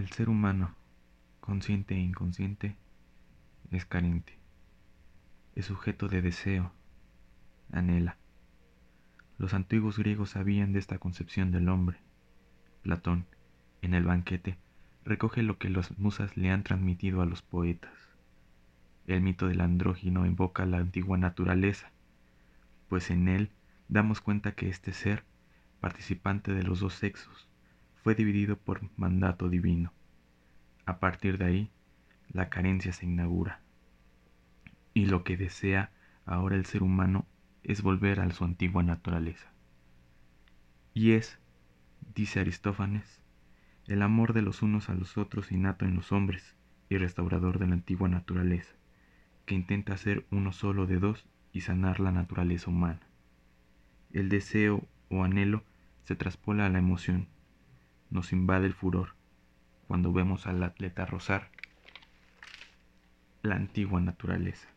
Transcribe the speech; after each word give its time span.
El 0.00 0.08
ser 0.08 0.30
humano, 0.30 0.74
consciente 1.40 1.94
e 1.94 1.98
inconsciente, 1.98 2.74
es 3.70 3.84
carente, 3.84 4.38
es 5.54 5.66
sujeto 5.66 6.08
de 6.08 6.22
deseo, 6.22 6.72
anhela. 7.70 8.16
Los 9.36 9.52
antiguos 9.52 9.98
griegos 9.98 10.30
sabían 10.30 10.72
de 10.72 10.78
esta 10.78 10.96
concepción 10.96 11.50
del 11.50 11.68
hombre. 11.68 11.98
Platón, 12.80 13.26
en 13.82 13.92
el 13.92 14.04
banquete, 14.04 14.56
recoge 15.04 15.42
lo 15.42 15.58
que 15.58 15.68
las 15.68 15.98
musas 15.98 16.34
le 16.34 16.50
han 16.50 16.62
transmitido 16.62 17.20
a 17.20 17.26
los 17.26 17.42
poetas. 17.42 17.92
El 19.06 19.20
mito 19.20 19.48
del 19.48 19.60
andrógino 19.60 20.24
invoca 20.24 20.64
la 20.64 20.78
antigua 20.78 21.18
naturaleza, 21.18 21.90
pues 22.88 23.10
en 23.10 23.28
él 23.28 23.50
damos 23.90 24.22
cuenta 24.22 24.52
que 24.52 24.70
este 24.70 24.94
ser, 24.94 25.24
participante 25.78 26.54
de 26.54 26.62
los 26.62 26.80
dos 26.80 26.94
sexos, 26.94 27.50
fue 28.02 28.14
dividido 28.14 28.56
por 28.56 28.88
mandato 28.96 29.50
divino. 29.50 29.92
A 30.86 30.98
partir 30.98 31.38
de 31.38 31.44
ahí, 31.44 31.70
la 32.32 32.48
carencia 32.48 32.92
se 32.92 33.06
inaugura. 33.06 33.60
Y 34.94 35.06
lo 35.06 35.24
que 35.24 35.36
desea 35.36 35.90
ahora 36.24 36.56
el 36.56 36.66
ser 36.66 36.82
humano 36.82 37.26
es 37.62 37.82
volver 37.82 38.20
a 38.20 38.30
su 38.30 38.44
antigua 38.44 38.82
naturaleza. 38.82 39.52
Y 40.94 41.12
es, 41.12 41.38
dice 42.14 42.40
Aristófanes, 42.40 43.20
el 43.86 44.02
amor 44.02 44.32
de 44.32 44.42
los 44.42 44.62
unos 44.62 44.88
a 44.88 44.94
los 44.94 45.18
otros 45.18 45.52
innato 45.52 45.84
en 45.84 45.96
los 45.96 46.12
hombres 46.12 46.56
y 46.88 46.96
restaurador 46.98 47.58
de 47.58 47.66
la 47.66 47.74
antigua 47.74 48.08
naturaleza, 48.08 48.74
que 49.46 49.54
intenta 49.54 49.96
ser 49.96 50.26
uno 50.30 50.52
solo 50.52 50.86
de 50.86 50.98
dos 50.98 51.26
y 51.52 51.60
sanar 51.62 52.00
la 52.00 52.12
naturaleza 52.12 52.70
humana. 52.70 53.00
El 54.12 54.28
deseo 54.28 54.86
o 55.08 55.24
anhelo 55.24 55.64
se 56.04 56.16
traspola 56.16 56.66
a 56.66 56.68
la 56.68 56.78
emoción, 56.78 57.28
nos 58.10 58.32
invade 58.32 58.66
el 58.66 58.74
furor 58.74 59.19
cuando 59.90 60.12
vemos 60.12 60.46
al 60.46 60.62
atleta 60.62 61.04
rozar 61.04 61.50
la 63.42 63.56
antigua 63.56 64.00
naturaleza. 64.00 64.68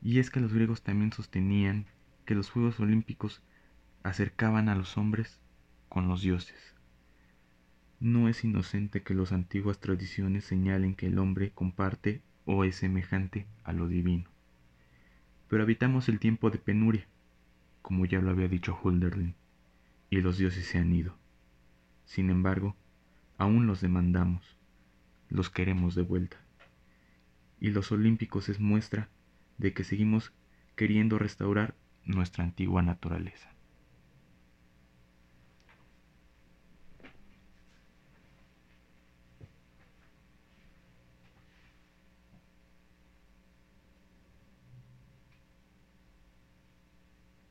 Y 0.00 0.20
es 0.20 0.30
que 0.30 0.38
los 0.38 0.52
griegos 0.52 0.82
también 0.82 1.12
sostenían 1.12 1.86
que 2.24 2.36
los 2.36 2.50
Juegos 2.50 2.78
Olímpicos 2.78 3.42
acercaban 4.04 4.68
a 4.68 4.76
los 4.76 4.96
hombres 4.96 5.40
con 5.88 6.06
los 6.06 6.22
dioses. 6.22 6.76
No 7.98 8.28
es 8.28 8.44
inocente 8.44 9.02
que 9.02 9.12
las 9.12 9.32
antiguas 9.32 9.80
tradiciones 9.80 10.44
señalen 10.44 10.94
que 10.94 11.06
el 11.06 11.18
hombre 11.18 11.50
comparte 11.50 12.22
o 12.44 12.62
es 12.62 12.76
semejante 12.76 13.48
a 13.64 13.72
lo 13.72 13.88
divino. 13.88 14.30
Pero 15.48 15.64
habitamos 15.64 16.08
el 16.08 16.20
tiempo 16.20 16.50
de 16.50 16.58
penuria, 16.58 17.08
como 17.82 18.06
ya 18.06 18.20
lo 18.20 18.30
había 18.30 18.46
dicho 18.46 18.78
Hulderlin, 18.80 19.34
y 20.10 20.20
los 20.20 20.38
dioses 20.38 20.64
se 20.64 20.78
han 20.78 20.94
ido. 20.94 21.16
Sin 22.04 22.30
embargo, 22.30 22.76
aún 23.40 23.66
los 23.66 23.80
demandamos, 23.80 24.58
los 25.30 25.48
queremos 25.48 25.94
de 25.94 26.02
vuelta. 26.02 26.36
Y 27.58 27.70
los 27.70 27.90
olímpicos 27.90 28.50
es 28.50 28.60
muestra 28.60 29.08
de 29.56 29.72
que 29.72 29.82
seguimos 29.82 30.34
queriendo 30.76 31.18
restaurar 31.18 31.74
nuestra 32.04 32.44
antigua 32.44 32.82
naturaleza. 32.82 33.50